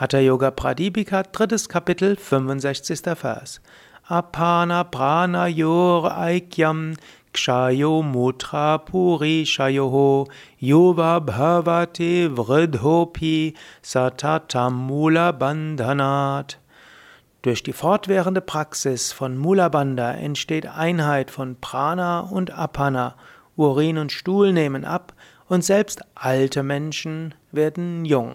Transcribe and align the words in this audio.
Hatha 0.00 0.18
Yoga 0.18 0.50
Pradipika, 0.50 1.22
drittes 1.22 1.68
Kapitel, 1.68 2.16
65. 2.16 3.14
Vers. 3.14 3.60
Apana 4.08 4.82
prana 4.82 5.46
yor 5.46 6.10
aikyam 6.10 6.96
kshayo 7.32 8.02
mutra 8.02 8.84
puri 8.84 9.44
shayoho 9.44 10.28
yova 10.60 11.20
bhavate 11.20 12.28
vridhopi 12.28 13.54
satatam 13.84 14.72
mula 14.72 15.32
bandhanat. 15.32 16.56
Durch 17.42 17.62
die 17.62 17.72
fortwährende 17.72 18.40
Praxis 18.40 19.12
von 19.12 19.38
Mula 19.38 19.68
Bandha 19.68 20.10
entsteht 20.10 20.66
Einheit 20.66 21.30
von 21.30 21.60
Prana 21.60 22.18
und 22.18 22.50
Apana. 22.50 23.14
Urin 23.54 23.98
und 23.98 24.10
Stuhl 24.10 24.52
nehmen 24.52 24.84
ab 24.84 25.12
und 25.46 25.62
selbst 25.62 26.00
alte 26.16 26.64
Menschen 26.64 27.34
werden 27.52 28.04
jung. 28.04 28.34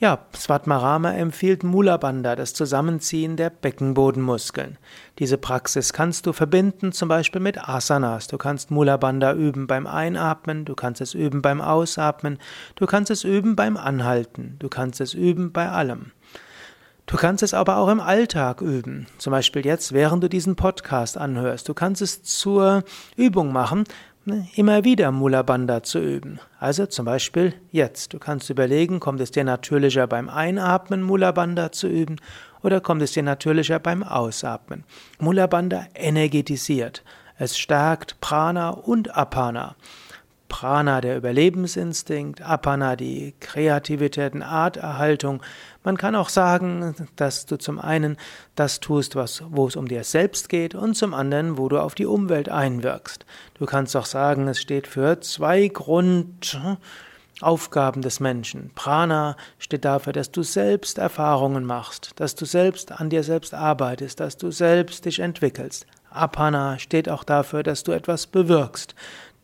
Ja, 0.00 0.26
Svatmarama 0.34 1.12
empfiehlt 1.12 1.62
Mula 1.62 1.98
Bandha, 1.98 2.34
das 2.34 2.52
Zusammenziehen 2.52 3.36
der 3.36 3.48
Beckenbodenmuskeln. 3.48 4.76
Diese 5.20 5.38
Praxis 5.38 5.92
kannst 5.92 6.26
du 6.26 6.32
verbinden 6.32 6.90
zum 6.90 7.08
Beispiel 7.08 7.40
mit 7.40 7.68
Asanas. 7.68 8.26
Du 8.26 8.36
kannst 8.36 8.72
Mula 8.72 8.96
Bandha 8.96 9.34
üben 9.34 9.68
beim 9.68 9.86
Einatmen, 9.86 10.64
du 10.64 10.74
kannst 10.74 11.00
es 11.00 11.14
üben 11.14 11.42
beim 11.42 11.60
Ausatmen, 11.60 12.38
du 12.74 12.86
kannst 12.86 13.12
es 13.12 13.22
üben 13.22 13.54
beim 13.54 13.76
Anhalten, 13.76 14.56
du 14.58 14.68
kannst 14.68 15.00
es 15.00 15.14
üben 15.14 15.52
bei 15.52 15.68
allem. 15.68 16.10
Du 17.06 17.16
kannst 17.16 17.42
es 17.42 17.52
aber 17.52 17.76
auch 17.76 17.88
im 17.88 18.00
Alltag 18.00 18.62
üben. 18.62 19.06
Zum 19.18 19.30
Beispiel 19.30 19.64
jetzt, 19.64 19.92
während 19.92 20.24
du 20.24 20.28
diesen 20.28 20.56
Podcast 20.56 21.18
anhörst. 21.18 21.68
Du 21.68 21.74
kannst 21.74 22.00
es 22.00 22.22
zur 22.22 22.82
Übung 23.14 23.52
machen, 23.52 23.84
immer 24.54 24.84
wieder 24.84 25.12
Mula 25.12 25.42
Bandha 25.42 25.82
zu 25.82 25.98
üben. 25.98 26.40
Also 26.58 26.86
zum 26.86 27.04
Beispiel 27.04 27.54
jetzt. 27.70 28.14
Du 28.14 28.18
kannst 28.18 28.50
überlegen, 28.50 29.00
kommt 29.00 29.20
es 29.20 29.30
dir 29.30 29.44
natürlicher 29.44 30.06
beim 30.06 30.28
Einatmen 30.28 31.02
Mula 31.02 31.32
Bandha 31.32 31.72
zu 31.72 31.88
üben 31.88 32.16
oder 32.62 32.80
kommt 32.80 33.02
es 33.02 33.12
dir 33.12 33.22
natürlicher 33.22 33.78
beim 33.78 34.02
Ausatmen. 34.02 34.84
Mula 35.18 35.46
Bandha 35.46 35.86
energetisiert. 35.94 37.02
Es 37.36 37.58
stärkt 37.58 38.20
Prana 38.20 38.70
und 38.70 39.16
Apana. 39.16 39.76
Prana 40.54 41.00
der 41.00 41.16
Überlebensinstinkt, 41.16 42.40
Apana 42.40 42.94
die 42.94 43.34
Kreativität 43.40 44.34
und 44.34 44.42
Arterhaltung. 44.42 45.42
Man 45.82 45.96
kann 45.96 46.14
auch 46.14 46.28
sagen, 46.28 46.94
dass 47.16 47.46
du 47.46 47.56
zum 47.56 47.80
einen 47.80 48.16
das 48.54 48.78
tust, 48.78 49.16
was, 49.16 49.42
wo 49.48 49.66
es 49.66 49.74
um 49.74 49.88
dir 49.88 50.04
selbst 50.04 50.48
geht 50.48 50.76
und 50.76 50.94
zum 50.94 51.12
anderen, 51.12 51.58
wo 51.58 51.68
du 51.68 51.80
auf 51.80 51.96
die 51.96 52.06
Umwelt 52.06 52.48
einwirkst. 52.48 53.26
Du 53.54 53.66
kannst 53.66 53.96
auch 53.96 54.06
sagen, 54.06 54.46
es 54.46 54.60
steht 54.60 54.86
für 54.86 55.20
zwei 55.22 55.66
Grundaufgaben 55.66 56.78
des 58.00 58.20
Menschen. 58.20 58.70
Prana 58.76 59.36
steht 59.58 59.84
dafür, 59.84 60.12
dass 60.12 60.30
du 60.30 60.44
selbst 60.44 60.98
Erfahrungen 60.98 61.64
machst, 61.64 62.12
dass 62.14 62.36
du 62.36 62.44
selbst 62.44 62.92
an 62.92 63.10
dir 63.10 63.24
selbst 63.24 63.54
arbeitest, 63.54 64.20
dass 64.20 64.36
du 64.36 64.52
selbst 64.52 65.04
dich 65.04 65.18
entwickelst. 65.18 65.84
Apana 66.10 66.78
steht 66.78 67.08
auch 67.08 67.24
dafür, 67.24 67.64
dass 67.64 67.82
du 67.82 67.90
etwas 67.90 68.28
bewirkst, 68.28 68.94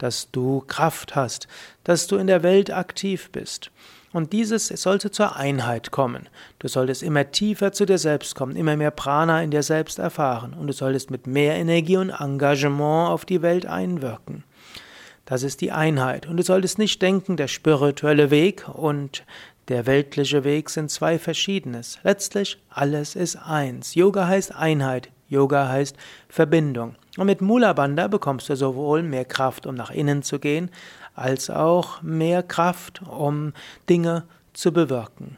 dass 0.00 0.30
du 0.32 0.64
Kraft 0.66 1.14
hast, 1.14 1.46
dass 1.84 2.08
du 2.08 2.16
in 2.16 2.26
der 2.26 2.42
Welt 2.42 2.72
aktiv 2.72 3.30
bist. 3.30 3.70
Und 4.12 4.32
dieses 4.32 4.66
sollte 4.66 5.12
zur 5.12 5.36
Einheit 5.36 5.92
kommen. 5.92 6.28
Du 6.58 6.66
solltest 6.66 7.04
immer 7.04 7.30
tiefer 7.30 7.70
zu 7.72 7.86
dir 7.86 7.98
selbst 7.98 8.34
kommen, 8.34 8.56
immer 8.56 8.76
mehr 8.76 8.90
Prana 8.90 9.40
in 9.42 9.52
dir 9.52 9.62
selbst 9.62 10.00
erfahren 10.00 10.52
und 10.52 10.66
du 10.66 10.72
solltest 10.72 11.12
mit 11.12 11.28
mehr 11.28 11.54
Energie 11.54 11.96
und 11.96 12.10
Engagement 12.10 13.10
auf 13.10 13.24
die 13.24 13.42
Welt 13.42 13.66
einwirken. 13.66 14.42
Das 15.26 15.44
ist 15.44 15.60
die 15.60 15.70
Einheit. 15.70 16.26
Und 16.26 16.38
du 16.38 16.42
solltest 16.42 16.78
nicht 16.78 17.00
denken, 17.00 17.36
der 17.36 17.46
spirituelle 17.46 18.32
Weg 18.32 18.68
und 18.68 19.22
der 19.68 19.86
weltliche 19.86 20.42
Weg 20.42 20.68
sind 20.70 20.90
zwei 20.90 21.20
verschiedenes. 21.20 22.00
Letztlich 22.02 22.58
alles 22.68 23.14
ist 23.14 23.36
eins. 23.36 23.94
Yoga 23.94 24.26
heißt 24.26 24.56
Einheit. 24.56 25.10
Yoga 25.28 25.68
heißt 25.68 25.96
Verbindung. 26.28 26.96
Und 27.16 27.26
mit 27.26 27.40
Mula 27.40 27.72
Bandha 27.72 28.06
bekommst 28.06 28.48
du 28.48 28.56
sowohl 28.56 29.02
mehr 29.02 29.24
Kraft, 29.24 29.66
um 29.66 29.74
nach 29.74 29.90
innen 29.90 30.22
zu 30.22 30.38
gehen, 30.38 30.70
als 31.14 31.50
auch 31.50 32.02
mehr 32.02 32.42
Kraft, 32.42 33.02
um 33.02 33.52
Dinge 33.88 34.24
zu 34.52 34.72
bewirken. 34.72 35.36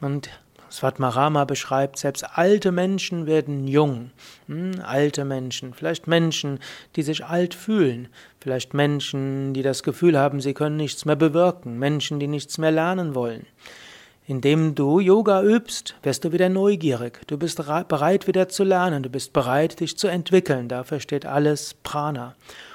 Und 0.00 0.28
Svatmarama 0.74 1.44
beschreibt, 1.44 1.98
selbst 1.98 2.24
alte 2.36 2.72
Menschen 2.72 3.26
werden 3.26 3.68
jung. 3.68 4.10
Hm, 4.48 4.72
alte 4.84 5.24
Menschen, 5.24 5.72
vielleicht 5.72 6.08
Menschen, 6.08 6.58
die 6.96 7.02
sich 7.02 7.24
alt 7.24 7.54
fühlen, 7.54 8.08
vielleicht 8.40 8.74
Menschen, 8.74 9.54
die 9.54 9.62
das 9.62 9.84
Gefühl 9.84 10.18
haben, 10.18 10.40
sie 10.40 10.52
können 10.52 10.76
nichts 10.76 11.04
mehr 11.04 11.16
bewirken, 11.16 11.78
Menschen, 11.78 12.18
die 12.18 12.26
nichts 12.26 12.58
mehr 12.58 12.72
lernen 12.72 13.14
wollen. 13.14 13.46
Indem 14.26 14.74
du 14.74 15.00
Yoga 15.00 15.42
übst, 15.42 15.96
wirst 16.02 16.24
du 16.24 16.32
wieder 16.32 16.48
neugierig. 16.48 17.20
Du 17.26 17.36
bist 17.36 17.58
bereit 17.58 18.26
wieder 18.26 18.48
zu 18.48 18.64
lernen. 18.64 19.02
Du 19.02 19.10
bist 19.10 19.34
bereit, 19.34 19.80
dich 19.80 19.98
zu 19.98 20.08
entwickeln. 20.08 20.68
Dafür 20.68 20.98
steht 21.00 21.26
alles 21.26 21.74
Prana 21.82 22.34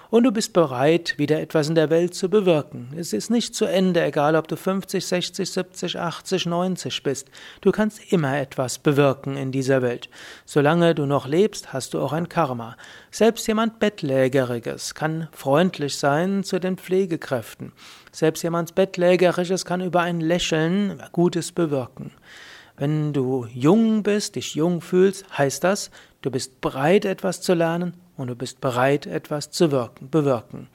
und 0.09 0.23
du 0.23 0.31
bist 0.31 0.53
bereit, 0.53 1.13
wieder 1.17 1.39
etwas 1.39 1.69
in 1.69 1.75
der 1.75 1.89
Welt 1.89 2.15
zu 2.15 2.29
bewirken. 2.29 2.89
Es 2.97 3.13
ist 3.13 3.29
nicht 3.29 3.53
zu 3.53 3.65
Ende, 3.65 4.03
egal 4.03 4.35
ob 4.35 4.47
du 4.47 4.55
50, 4.55 5.05
60, 5.05 5.51
70, 5.51 5.99
80, 5.99 6.45
90 6.47 7.03
bist. 7.03 7.27
Du 7.61 7.71
kannst 7.71 8.11
immer 8.11 8.39
etwas 8.39 8.79
bewirken 8.79 9.37
in 9.37 9.51
dieser 9.51 9.81
Welt. 9.81 10.09
Solange 10.45 10.95
du 10.95 11.05
noch 11.05 11.27
lebst, 11.27 11.73
hast 11.73 11.93
du 11.93 11.99
auch 11.99 12.13
ein 12.13 12.27
Karma. 12.27 12.75
Selbst 13.11 13.47
jemand 13.47 13.79
Bettlägeriges 13.79 14.95
kann 14.95 15.27
freundlich 15.31 15.97
sein 15.97 16.43
zu 16.43 16.59
den 16.59 16.77
Pflegekräften. 16.77 17.71
Selbst 18.11 18.41
jemand 18.41 18.73
Bettlägeriges 18.73 19.63
kann 19.65 19.81
über 19.81 20.01
ein 20.01 20.21
Lächeln 20.21 21.03
Gutes 21.11 21.51
bewirken. 21.51 22.11
Wenn 22.79 23.11
du 23.11 23.45
jung 23.53 24.03
bist, 24.03 24.37
dich 24.37 24.55
jung 24.55 24.79
fühlst, 24.79 25.37
heißt 25.37 25.65
das, 25.65 25.91
du 26.21 26.31
bist 26.31 26.61
bereit, 26.61 27.03
etwas 27.03 27.41
zu 27.41 27.53
lernen 27.53 27.93
und 28.15 28.27
du 28.27 28.35
bist 28.35 28.61
bereit, 28.61 29.05
etwas 29.05 29.51
zu 29.51 29.71
wirken, 29.71 30.09
bewirken. 30.09 30.69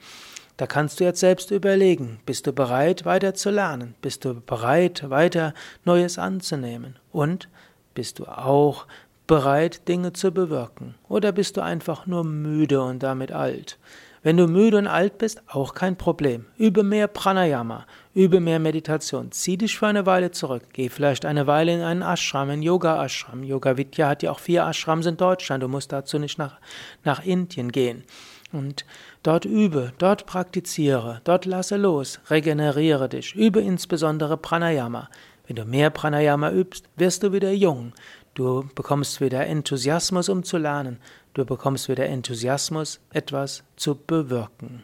Da 0.57 0.67
kannst 0.67 0.99
du 0.99 1.03
jetzt 1.03 1.19
selbst 1.19 1.49
überlegen, 1.49 2.19
bist 2.27 2.45
du 2.45 2.53
bereit, 2.53 3.05
weiter 3.05 3.33
zu 3.33 3.49
lernen? 3.49 3.95
Bist 4.03 4.23
du 4.23 4.39
bereit, 4.39 5.09
weiter 5.09 5.55
Neues 5.83 6.19
anzunehmen? 6.19 6.97
Und 7.11 7.49
bist 7.95 8.19
du 8.19 8.25
auch 8.25 8.85
bereit, 9.25 9.87
Dinge 9.87 10.13
zu 10.13 10.31
bewirken? 10.31 10.93
Oder 11.09 11.31
bist 11.31 11.57
du 11.57 11.61
einfach 11.61 12.05
nur 12.05 12.23
müde 12.23 12.83
und 12.83 13.01
damit 13.01 13.31
alt? 13.31 13.79
Wenn 14.25 14.37
du 14.37 14.47
müde 14.47 14.79
und 14.79 14.87
alt 14.87 15.19
bist, 15.19 15.43
auch 15.49 15.75
kein 15.75 15.97
Problem. 15.99 16.47
Übe 16.57 16.81
mehr 16.81 17.07
Pranayama, 17.07 17.85
übe 18.15 18.39
mehr 18.39 18.57
Meditation. 18.57 19.31
Zieh 19.31 19.55
dich 19.55 19.77
für 19.77 19.85
eine 19.85 20.07
Weile 20.07 20.31
zurück. 20.31 20.63
Geh 20.73 20.89
vielleicht 20.89 21.25
eine 21.25 21.45
Weile 21.45 21.75
in 21.75 21.81
einen 21.81 22.01
Ashram, 22.01 22.49
einen 22.49 22.63
Yoga-Ashram. 22.63 23.43
Yoga 23.43 23.77
Vidya 23.77 24.09
hat 24.09 24.23
ja 24.23 24.31
auch 24.31 24.39
vier 24.39 24.63
Ashrams 24.63 25.05
in 25.05 25.17
Deutschland. 25.17 25.61
Du 25.61 25.67
musst 25.67 25.91
dazu 25.91 26.17
nicht 26.17 26.39
nach, 26.39 26.57
nach 27.03 27.23
Indien 27.23 27.71
gehen. 27.71 28.03
Und 28.51 28.83
dort 29.21 29.45
übe, 29.45 29.93
dort 29.99 30.25
praktiziere, 30.25 31.21
dort 31.23 31.45
lasse 31.45 31.77
los, 31.77 32.19
regeneriere 32.27 33.07
dich. 33.07 33.35
Übe 33.35 33.61
insbesondere 33.61 34.37
Pranayama. 34.37 35.07
Wenn 35.47 35.55
du 35.55 35.65
mehr 35.65 35.89
Pranayama 35.89 36.51
übst, 36.51 36.85
wirst 36.95 37.23
du 37.23 37.31
wieder 37.31 37.51
jung. 37.51 37.93
Du 38.33 38.67
bekommst 38.75 39.21
wieder 39.21 39.45
Enthusiasmus, 39.45 40.29
um 40.29 40.43
zu 40.43 40.57
lernen. 40.57 40.99
Du 41.33 41.45
bekommst 41.45 41.87
wieder 41.87 42.05
Enthusiasmus, 42.05 42.99
etwas 43.11 43.63
zu 43.75 43.95
bewirken. 43.95 44.83